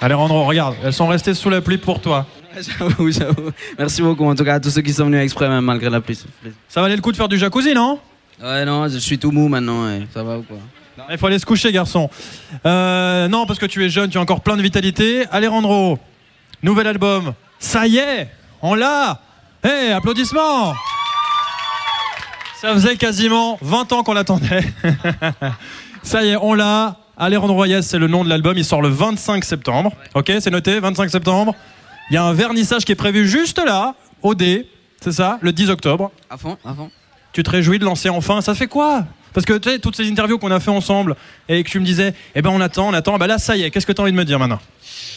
Alejandro, 0.00 0.44
regarde, 0.44 0.76
elles 0.84 0.92
sont 0.92 1.08
restées 1.08 1.34
sous 1.34 1.50
la 1.50 1.60
pluie 1.60 1.76
pour 1.76 2.00
toi. 2.00 2.24
J'avoue, 2.56 3.10
j'avoue. 3.10 3.50
Merci 3.76 4.00
beaucoup 4.00 4.24
en 4.26 4.34
tout 4.36 4.44
cas 4.44 4.54
à 4.54 4.60
tous 4.60 4.70
ceux 4.70 4.80
qui 4.80 4.92
sont 4.92 5.06
venus 5.06 5.20
exprès 5.20 5.48
même 5.48 5.64
malgré 5.64 5.90
la 5.90 6.00
pluie. 6.00 6.16
ça 6.68 6.80
valait 6.80 6.94
le 6.94 7.02
coup 7.02 7.10
de 7.10 7.16
faire 7.16 7.26
du 7.26 7.36
jacuzzi, 7.36 7.74
non? 7.74 7.98
Ouais 8.40 8.64
non, 8.64 8.86
je 8.86 8.98
suis 8.98 9.18
tout 9.18 9.32
mou 9.32 9.48
maintenant 9.48 9.90
et 9.90 10.06
ça 10.14 10.22
va 10.22 10.38
ou 10.38 10.42
quoi? 10.42 10.58
Il 11.10 11.18
faut 11.18 11.26
aller 11.26 11.38
se 11.40 11.46
coucher, 11.46 11.72
garçon. 11.72 12.08
Euh, 12.64 13.26
non, 13.26 13.44
parce 13.44 13.58
que 13.58 13.66
tu 13.66 13.84
es 13.84 13.88
jeune, 13.88 14.08
tu 14.08 14.18
as 14.18 14.20
encore 14.20 14.40
plein 14.40 14.56
de 14.56 14.62
vitalité. 14.62 15.24
Alejandro, 15.32 15.98
nouvel 16.62 16.86
album. 16.86 17.34
Ça 17.58 17.88
y 17.88 17.96
est, 17.96 18.28
on 18.62 18.76
l'a. 18.76 19.20
Hé, 19.64 19.90
applaudissements 19.90 20.74
Ça 22.60 22.72
faisait 22.72 22.94
quasiment 22.96 23.58
20 23.62 23.92
ans 23.94 24.02
qu'on 24.04 24.14
l'attendait. 24.14 24.62
Ça 26.04 26.22
y 26.22 26.28
est, 26.28 26.36
on 26.40 26.54
l'a. 26.54 26.96
Alejandro 27.18 27.56
Reyes, 27.58 27.82
c'est 27.82 27.98
le 27.98 28.06
nom 28.06 28.22
de 28.22 28.28
l'album. 28.28 28.56
Il 28.56 28.64
sort 28.64 28.80
le 28.80 28.88
25 28.88 29.44
septembre. 29.44 29.92
Ok, 30.14 30.32
c'est 30.40 30.50
noté, 30.50 30.78
25 30.78 31.10
septembre. 31.10 31.54
Il 32.10 32.14
y 32.14 32.16
a 32.16 32.22
un 32.22 32.32
vernissage 32.32 32.84
qui 32.84 32.92
est 32.92 32.96
prévu 32.96 33.26
juste 33.28 33.58
là, 33.58 33.94
au 34.22 34.34
D. 34.36 34.68
C'est 35.00 35.12
ça, 35.12 35.38
le 35.42 35.52
10 35.52 35.70
octobre. 35.70 36.12
À 36.30 36.36
fond, 36.36 36.56
à 36.64 36.72
fond. 36.74 36.90
Tu 37.32 37.42
te 37.42 37.50
réjouis 37.50 37.78
de 37.78 37.84
lancer 37.84 38.08
enfin. 38.08 38.40
Ça 38.40 38.54
fait 38.54 38.68
quoi? 38.68 39.04
Parce 39.38 39.46
que 39.46 39.56
tu 39.56 39.70
sais, 39.70 39.78
toutes 39.78 39.94
ces 39.94 40.10
interviews 40.10 40.36
qu'on 40.36 40.50
a 40.50 40.58
fait 40.58 40.72
ensemble 40.72 41.14
et 41.48 41.62
que 41.62 41.70
tu 41.70 41.78
me 41.78 41.84
disais, 41.84 42.12
eh 42.34 42.42
ben 42.42 42.50
on 42.50 42.60
attend, 42.60 42.88
on 42.88 42.92
attend. 42.92 43.16
Bah 43.18 43.28
là, 43.28 43.38
ça 43.38 43.56
y 43.56 43.62
est. 43.62 43.70
Qu'est-ce 43.70 43.86
que 43.86 43.92
tu 43.92 44.00
as 44.00 44.02
envie 44.02 44.10
de 44.10 44.16
me 44.16 44.24
dire 44.24 44.36
maintenant? 44.36 44.58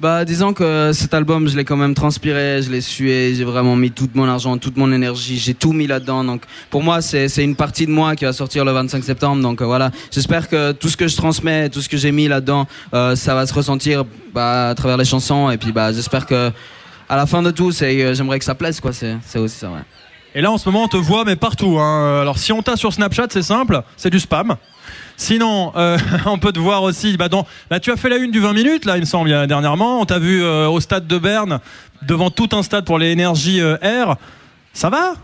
Bah 0.00 0.26
disons 0.26 0.52
que 0.52 0.90
cet 0.92 1.14
album, 1.14 1.48
je 1.48 1.56
l'ai 1.56 1.64
quand 1.64 1.78
même 1.78 1.94
transpiré, 1.94 2.60
je 2.60 2.70
l'ai 2.70 2.82
sué, 2.82 3.32
j'ai 3.34 3.44
vraiment 3.44 3.74
mis 3.74 3.90
tout 3.90 4.10
mon 4.12 4.28
argent, 4.28 4.58
toute 4.58 4.76
mon 4.76 4.92
énergie, 4.92 5.38
j'ai 5.38 5.54
tout 5.54 5.72
mis 5.72 5.86
là-dedans. 5.86 6.24
Donc 6.24 6.42
pour 6.68 6.82
moi, 6.82 7.00
c'est 7.00 7.26
une 7.38 7.56
partie 7.56 7.86
de 7.86 7.90
moi 7.90 8.14
qui 8.14 8.26
va 8.26 8.34
sortir 8.34 8.66
le 8.66 8.72
25 8.72 9.02
septembre. 9.02 9.40
Donc 9.40 9.62
euh, 9.62 9.64
voilà, 9.64 9.90
j'espère 10.10 10.50
que 10.50 10.72
tout 10.72 10.90
ce 10.90 10.98
que 10.98 11.08
je 11.08 11.16
transmets, 11.16 11.70
tout 11.70 11.80
ce 11.80 11.88
que 11.88 11.96
j'ai 11.96 12.12
mis 12.12 12.28
là-dedans, 12.28 12.66
euh, 12.92 13.16
ça 13.16 13.34
va 13.34 13.46
se 13.46 13.54
ressentir 13.54 14.04
bah, 14.34 14.68
à 14.68 14.74
travers 14.74 14.98
les 14.98 15.06
chansons. 15.06 15.50
Et 15.50 15.56
puis 15.56 15.72
bah 15.72 15.90
j'espère 15.90 16.26
que 16.26 16.50
à 17.08 17.16
la 17.16 17.24
fin 17.24 17.40
de 17.40 17.50
tout, 17.50 17.72
euh, 17.80 18.14
j'aimerais 18.14 18.38
que 18.38 18.44
ça 18.44 18.54
plaise 18.54 18.78
c'est 19.24 19.38
aussi 19.38 19.56
ça. 19.56 19.70
Ouais. 19.70 19.80
Et 20.34 20.40
là, 20.40 20.50
en 20.50 20.58
ce 20.58 20.68
moment, 20.68 20.84
on 20.84 20.88
te 20.88 20.96
voit, 20.96 21.24
mais 21.24 21.36
partout. 21.36 21.78
hein. 21.78 22.20
Alors, 22.22 22.38
si 22.38 22.52
on 22.52 22.62
t'a 22.62 22.76
sur 22.76 22.92
Snapchat, 22.92 23.26
c'est 23.30 23.42
simple, 23.42 23.82
c'est 23.96 24.10
du 24.10 24.18
spam. 24.20 24.56
Sinon, 25.16 25.72
euh, 25.76 25.98
on 26.26 26.38
peut 26.38 26.52
te 26.52 26.58
voir 26.58 26.82
aussi. 26.82 27.16
Bah, 27.16 27.28
dans, 27.28 27.46
bah, 27.70 27.80
tu 27.80 27.92
as 27.92 27.96
fait 27.96 28.08
la 28.08 28.16
une 28.16 28.30
du 28.30 28.40
20 28.40 28.52
minutes, 28.54 28.84
là, 28.86 28.96
il 28.96 29.00
me 29.00 29.06
semble, 29.06 29.46
dernièrement. 29.46 30.00
On 30.00 30.06
t'a 30.06 30.18
vu 30.18 30.42
euh, 30.42 30.68
au 30.68 30.80
stade 30.80 31.06
de 31.06 31.18
Berne, 31.18 31.60
devant 32.02 32.30
tout 32.30 32.48
un 32.52 32.62
stade 32.62 32.84
pour 32.84 32.98
les 32.98 33.10
énergies 33.10 33.60
euh, 33.60 33.76
Air. 33.82 34.16
Ça 34.72 34.88
va? 34.88 35.14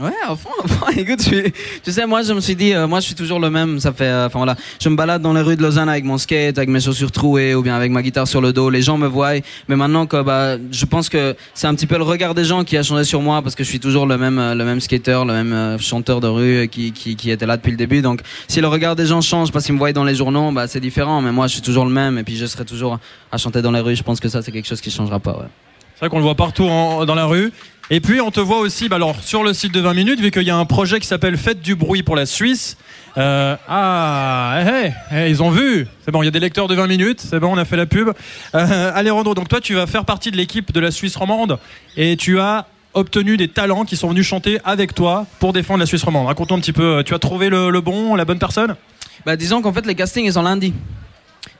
Ouais, 0.00 0.12
à 0.24 0.36
fond, 0.36 0.50
à 0.62 0.68
fond. 0.68 0.86
Écoute, 0.96 1.18
je 1.20 1.24
suis- 1.24 1.52
tu 1.82 1.90
sais, 1.90 2.06
moi, 2.06 2.22
je 2.22 2.32
me 2.32 2.40
suis 2.40 2.54
dit, 2.54 2.72
euh, 2.72 2.86
moi, 2.86 3.00
je 3.00 3.06
suis 3.06 3.14
toujours 3.16 3.40
le 3.40 3.50
même. 3.50 3.80
Ça 3.80 3.92
fait, 3.92 4.04
euh, 4.04 4.26
enfin 4.26 4.38
voilà, 4.38 4.54
je 4.80 4.88
me 4.88 4.94
balade 4.94 5.22
dans 5.22 5.32
les 5.32 5.40
rues 5.40 5.56
de 5.56 5.62
Lausanne 5.62 5.88
avec 5.88 6.04
mon 6.04 6.18
skate, 6.18 6.56
avec 6.56 6.68
mes 6.70 6.78
chaussures 6.80 7.10
trouées, 7.10 7.56
ou 7.56 7.62
bien 7.62 7.74
avec 7.74 7.90
ma 7.90 8.00
guitare 8.00 8.28
sur 8.28 8.40
le 8.40 8.52
dos. 8.52 8.70
Les 8.70 8.80
gens 8.82 8.96
me 8.96 9.08
voient, 9.08 9.32
mais 9.66 9.74
maintenant 9.74 10.06
que, 10.06 10.22
bah, 10.22 10.56
je 10.70 10.84
pense 10.84 11.08
que 11.08 11.34
c'est 11.52 11.66
un 11.66 11.74
petit 11.74 11.88
peu 11.88 11.96
le 11.96 12.04
regard 12.04 12.34
des 12.34 12.44
gens 12.44 12.62
qui 12.62 12.76
a 12.76 12.82
changé 12.84 13.02
sur 13.02 13.20
moi, 13.22 13.42
parce 13.42 13.56
que 13.56 13.64
je 13.64 13.68
suis 13.68 13.80
toujours 13.80 14.06
le 14.06 14.16
même, 14.16 14.38
euh, 14.38 14.54
le 14.54 14.64
même 14.64 14.80
skater, 14.80 15.18
le 15.26 15.32
même 15.32 15.52
euh, 15.52 15.78
chanteur 15.78 16.20
de 16.20 16.28
rue 16.28 16.56
euh, 16.58 16.66
qui, 16.66 16.92
qui, 16.92 17.16
qui 17.16 17.30
était 17.32 17.46
là 17.46 17.56
depuis 17.56 17.72
le 17.72 17.76
début. 17.76 18.00
Donc, 18.00 18.20
si 18.46 18.60
le 18.60 18.68
regard 18.68 18.94
des 18.94 19.06
gens 19.06 19.20
change 19.20 19.50
parce 19.50 19.64
qu'ils 19.64 19.74
me 19.74 19.78
voient 19.80 19.92
dans 19.92 20.04
les 20.04 20.14
journaux, 20.14 20.52
bah, 20.52 20.68
c'est 20.68 20.80
différent. 20.80 21.20
Mais 21.22 21.32
moi, 21.32 21.48
je 21.48 21.54
suis 21.54 21.62
toujours 21.62 21.84
le 21.84 21.90
même, 21.90 22.18
et 22.18 22.22
puis 22.22 22.36
je 22.36 22.46
serai 22.46 22.64
toujours 22.64 23.00
à 23.32 23.36
chanter 23.36 23.62
dans 23.62 23.72
les 23.72 23.80
rues. 23.80 23.96
Je 23.96 24.04
pense 24.04 24.20
que 24.20 24.28
ça, 24.28 24.42
c'est 24.42 24.52
quelque 24.52 24.68
chose 24.68 24.80
qui 24.80 24.92
changera 24.92 25.18
pas. 25.18 25.32
Ouais. 25.32 25.46
C'est 25.94 26.00
vrai 26.04 26.10
qu'on 26.10 26.18
le 26.18 26.22
voit 26.24 26.36
partout 26.36 26.62
en- 26.64 27.04
dans 27.04 27.16
la 27.16 27.24
rue. 27.26 27.52
Et 27.90 28.00
puis 28.00 28.20
on 28.20 28.30
te 28.30 28.40
voit 28.40 28.58
aussi, 28.58 28.88
bah 28.90 28.96
alors 28.96 29.16
sur 29.22 29.42
le 29.42 29.54
site 29.54 29.72
de 29.72 29.80
20 29.80 29.94
minutes, 29.94 30.20
vu 30.20 30.30
qu'il 30.30 30.42
y 30.42 30.50
a 30.50 30.56
un 30.56 30.66
projet 30.66 31.00
qui 31.00 31.06
s'appelle 31.06 31.38
Faites 31.38 31.62
du 31.62 31.74
bruit 31.74 32.02
pour 32.02 32.16
la 32.16 32.26
Suisse. 32.26 32.76
Euh, 33.16 33.56
ah, 33.66 34.60
hé, 34.60 34.92
hé, 35.10 35.16
hé, 35.26 35.30
ils 35.30 35.42
ont 35.42 35.50
vu. 35.50 35.86
C'est 36.04 36.10
bon, 36.10 36.22
il 36.22 36.26
y 36.26 36.28
a 36.28 36.30
des 36.30 36.38
lecteurs 36.40 36.68
de 36.68 36.74
20 36.74 36.86
minutes. 36.86 37.20
C'est 37.22 37.40
bon, 37.40 37.54
on 37.54 37.58
a 37.58 37.64
fait 37.64 37.76
la 37.78 37.86
pub. 37.86 38.10
Euh, 38.54 38.92
Alejandro, 38.94 39.32
donc 39.34 39.48
toi, 39.48 39.60
tu 39.62 39.74
vas 39.74 39.86
faire 39.86 40.04
partie 40.04 40.30
de 40.30 40.36
l'équipe 40.36 40.70
de 40.70 40.80
la 40.80 40.90
Suisse 40.90 41.16
romande 41.16 41.58
et 41.96 42.16
tu 42.18 42.38
as 42.38 42.66
obtenu 42.92 43.36
des 43.38 43.48
talents 43.48 43.84
qui 43.84 43.96
sont 43.96 44.08
venus 44.10 44.26
chanter 44.26 44.58
avec 44.64 44.94
toi 44.94 45.26
pour 45.40 45.54
défendre 45.54 45.80
la 45.80 45.86
Suisse 45.86 46.02
romande. 46.02 46.26
Raconte-nous 46.26 46.56
un 46.56 46.60
petit 46.60 46.72
peu. 46.74 46.98
euh, 46.98 47.02
Tu 47.02 47.14
as 47.14 47.18
trouvé 47.18 47.48
le, 47.48 47.70
le 47.70 47.80
bon, 47.80 48.14
la 48.16 48.26
bonne 48.26 48.38
personne? 48.38 48.76
Bah, 49.24 49.34
disons 49.36 49.62
qu'en 49.62 49.72
fait, 49.72 49.86
les 49.86 49.94
castings, 49.94 50.26
ils 50.26 50.32
sont 50.34 50.42
lundi. 50.42 50.74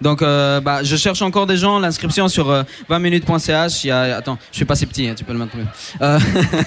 Donc, 0.00 0.22
euh, 0.22 0.60
bah, 0.60 0.82
je 0.82 0.96
cherche 0.96 1.22
encore 1.22 1.46
des 1.46 1.56
gens. 1.56 1.78
L'inscription 1.78 2.28
sur 2.28 2.50
euh, 2.50 2.62
20minutes.ch. 2.90 3.84
Il 3.84 3.88
y 3.88 3.90
a, 3.90 4.16
attends, 4.16 4.38
je 4.50 4.56
suis 4.56 4.64
pas 4.64 4.74
si 4.74 4.86
petit, 4.86 5.08
hein, 5.08 5.14
tu 5.16 5.24
peux 5.24 5.32
le 5.32 5.46
plus. 5.46 5.62
Euh, 6.00 6.18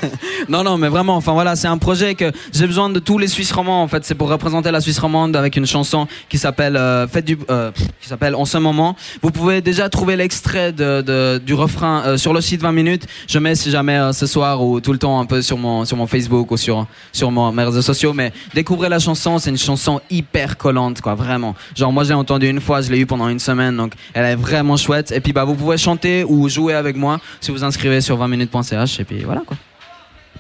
non, 0.50 0.64
non, 0.64 0.78
mais 0.78 0.90
vraiment, 0.90 1.16
enfin 1.16 1.34
voilà, 1.34 1.56
c'est 1.56 1.68
un 1.68 1.78
projet 1.78 2.16
que 2.16 2.32
j'ai 2.54 2.68
besoin 2.68 2.90
de 2.90 3.00
tous 3.00 3.18
les 3.18 3.28
Suisses 3.28 3.52
romands. 3.52 3.84
En 3.84 3.88
fait, 3.88 4.04
c'est 4.06 4.16
pour 4.16 4.30
représenter 4.30 4.72
la 4.72 4.82
Suisse 4.82 5.00
romande 5.00 5.36
avec 5.36 5.56
une 5.56 5.66
chanson 5.66 6.08
qui 6.30 6.38
s'appelle 6.38 6.76
euh, 6.76 7.08
Faites 7.08 7.26
du, 7.26 7.38
euh, 7.50 7.72
qui 8.02 8.08
s'appelle 8.08 8.36
En 8.36 8.46
ce 8.46 8.58
moment. 8.58 8.96
Vous 9.22 9.32
pouvez 9.32 9.62
déjà 9.62 9.90
trouver 9.90 10.16
l'extrait 10.16 10.72
de, 10.72 11.40
du 11.46 11.54
refrain 11.54 12.04
euh, 12.06 12.18
sur 12.18 12.34
le 12.34 12.42
site 12.42 12.62
20 12.62 12.72
minutes. 12.72 13.08
Je 13.28 13.40
mets 13.40 13.56
si 13.56 13.72
jamais 13.72 13.98
euh, 13.98 14.14
ce 14.14 14.26
soir 14.26 14.64
ou 14.64 14.80
tout 14.82 14.92
le 14.92 15.00
temps 15.00 15.20
un 15.20 15.26
peu 15.26 15.42
sur 15.42 15.58
mon 15.58 15.86
sur 15.86 15.98
mon 15.98 16.08
Facebook 16.08 16.52
ou 16.52 16.58
sur 16.58 16.88
sur 17.12 17.32
mon, 17.32 17.52
mes 17.52 17.64
réseaux 17.64 17.82
sociaux. 17.82 18.14
Mais 18.14 18.32
découvrez 18.54 18.90
la 18.90 19.00
chanson. 19.00 19.40
C'est 19.40 19.50
une 19.50 19.58
chanson 19.58 20.02
hyper 20.10 20.58
collante, 20.58 21.02
quoi, 21.02 21.16
vraiment. 21.16 21.56
Genre 21.76 21.92
moi 21.92 22.04
j'ai 22.04 22.14
entendu 22.14 22.48
une 22.50 22.62
fois, 22.62 22.82
je 22.82 22.92
l'ai 22.92 23.00
eu 23.00 23.06
pendant 23.06 23.21
une 23.30 23.40
semaine, 23.40 23.76
donc 23.78 23.94
elle 24.14 24.26
est 24.26 24.36
vraiment 24.36 24.78
chouette. 24.78 25.12
Et 25.12 25.20
puis 25.22 25.34
bah 25.34 25.44
vous 25.44 25.56
pouvez 25.56 25.78
chanter 25.78 26.24
ou 26.24 26.48
jouer 26.50 26.74
avec 26.74 26.96
moi 26.96 27.20
si 27.40 27.52
vous 27.52 27.64
inscrivez 27.64 28.02
sur 28.02 28.18
20minutes.ch. 28.18 29.00
Et 29.00 29.04
puis 29.04 29.24
voilà 29.24 29.42
quoi. 29.46 29.58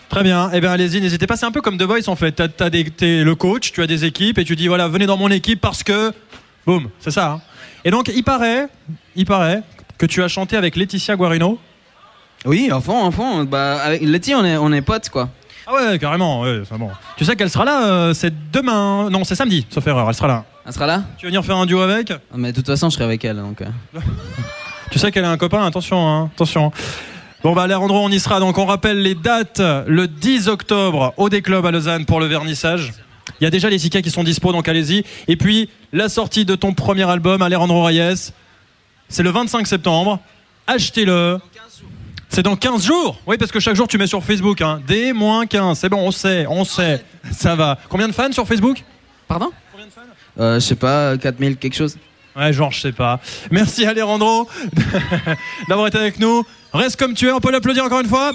Très 0.10 0.24
bien. 0.24 0.50
Eh 0.54 0.60
bien, 0.60 0.72
allez-y, 0.72 1.00
n'hésitez 1.00 1.26
pas. 1.26 1.38
C'est 1.38 1.46
un 1.46 1.52
peu 1.54 1.62
comme 1.62 1.78
The 1.78 1.84
Voice 1.84 2.08
en 2.10 2.16
fait. 2.18 2.34
T'es 2.36 3.24
le 3.24 3.36
coach, 3.36 3.72
tu 3.72 3.82
as 3.82 3.88
des 3.88 4.04
équipes 4.04 4.38
et 4.40 4.44
tu 4.44 4.56
dis 4.58 4.68
voilà, 4.68 4.88
venez 4.90 5.06
dans 5.06 5.18
mon 5.18 5.30
équipe 5.30 5.62
parce 5.62 5.84
que. 5.84 6.12
Boum, 6.66 6.90
c'est 7.00 7.12
ça. 7.12 7.32
hein. 7.32 7.42
Et 7.86 7.92
donc, 7.92 8.12
il 8.14 8.24
paraît, 8.24 8.68
il 9.16 9.26
paraît 9.26 9.64
que 9.98 10.06
tu 10.06 10.22
as 10.22 10.28
chanté 10.28 10.58
avec 10.58 10.76
Laetitia 10.76 11.16
Guarino. 11.16 11.58
Oui, 12.46 12.72
en 12.72 12.82
fond, 12.82 13.02
en 13.02 13.12
fond. 13.12 13.44
Bah 13.46 13.80
avec 13.82 14.02
Letty 14.02 14.36
on 14.36 14.44
est 14.44 14.58
on 14.58 14.72
est 14.74 14.82
potes 14.82 15.10
quoi. 15.10 15.30
Ah 15.66 15.74
ouais, 15.76 15.98
carrément. 16.00 16.42
Ouais, 16.42 16.62
c'est 16.70 16.78
bon. 16.78 16.90
Tu 17.16 17.24
sais 17.24 17.36
qu'elle 17.36 17.50
sera 17.50 17.64
là, 17.66 17.86
euh, 17.86 18.14
c'est 18.14 18.34
demain. 18.52 19.10
Non, 19.10 19.24
c'est 19.24 19.36
samedi, 19.36 19.66
sauf 19.70 19.86
erreur, 19.88 20.08
elle 20.10 20.16
sera 20.16 20.28
là. 20.28 20.46
Elle 20.66 20.74
sera 20.74 20.86
là 20.88 21.04
Tu 21.18 21.26
veux 21.26 21.30
venir 21.30 21.44
faire 21.44 21.58
un 21.58 21.66
duo 21.66 21.82
avec? 21.82 22.12
Ah, 22.12 22.36
Mais 22.36 22.52
de 22.52 22.58
toute 22.58 22.68
façon 22.68 22.90
je 22.90 22.96
serai 22.96 23.06
avec 23.06 23.24
elle 23.26 23.38
donc. 23.38 23.62
euh. 23.62 23.66
Tu 24.92 25.00
sais 25.00 25.10
qu'elle 25.12 25.24
a 25.26 25.32
un 25.32 25.38
copain, 25.38 25.66
attention, 25.66 26.06
hein, 26.08 26.30
attention. 26.36 26.72
Bon 27.44 27.54
bah 27.54 27.64
Alejandro, 27.64 27.98
on 28.04 28.10
y 28.10 28.20
sera. 28.20 28.40
Donc 28.42 28.58
on 28.58 28.66
rappelle 28.66 29.02
les 29.02 29.16
dates. 29.16 29.62
Le 29.88 30.08
10 30.08 30.48
octobre 30.50 31.14
au 31.18 31.30
Des 31.30 31.42
Club 31.42 31.66
à 31.66 31.72
Lausanne 31.72 32.06
pour 32.06 32.20
le 32.20 32.26
vernissage. 32.26 32.94
Il 33.40 33.46
y 33.46 33.48
a 33.48 33.50
déjà 33.50 33.70
les 33.70 33.80
tickets 33.80 34.04
qui 34.04 34.12
sont 34.12 34.24
dispo, 34.24 34.52
donc 34.52 34.68
allez-y. 34.68 35.04
Et 35.28 35.38
puis 35.38 35.70
la 35.94 36.10
sortie 36.10 36.44
de 36.46 36.56
ton 36.56 36.74
premier 36.74 37.10
album, 37.10 37.42
Alejandro 37.42 37.84
Reyes, 37.86 38.32
c'est 39.10 39.24
le 39.24 39.30
25 39.32 39.66
septembre. 39.66 40.20
Achetez-le. 40.68 41.40
C'est 42.30 42.44
dans 42.44 42.56
15 42.56 42.86
jours 42.86 43.20
Oui, 43.28 43.38
parce 43.38 43.52
que 43.52 43.60
chaque 43.60 43.76
jour 43.76 43.88
tu 43.88 43.98
mets 43.98 44.08
sur 44.08 44.24
Facebook, 44.24 44.62
hein. 44.62 44.82
D-15. 44.88 45.76
C'est 45.76 45.90
bon, 45.90 45.98
on 46.00 46.12
sait, 46.12 46.46
on 46.50 46.64
sait. 46.66 47.04
Ça 47.32 47.56
va. 47.56 47.78
Combien 47.90 48.08
de 48.08 48.14
fans 48.14 48.32
sur 48.32 48.46
Facebook? 48.48 48.84
Pardon? 49.28 49.52
Je 50.38 50.60
sais 50.60 50.76
pas 50.76 51.18
4000 51.18 51.58
quelque 51.58 51.76
chose. 51.76 51.98
Ouais, 52.36 52.54
genre, 52.54 52.72
je 52.72 52.80
sais 52.80 52.92
pas. 52.94 53.20
Merci 53.52 53.86
Alejandro 53.86 54.48
d'avoir 55.68 55.88
été 55.88 55.98
avec 55.98 56.18
nous. 56.20 56.44
Reste 56.74 56.98
comme 56.98 57.14
tu 57.14 57.28
es, 57.28 57.32
on 57.32 57.42
peut 57.42 57.52
l'applaudir 57.52 57.84
encore 57.84 58.00
une 58.00 58.08
fois. 58.08 58.32